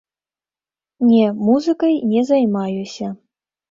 [1.11, 3.17] Не, музыкай не займаюся.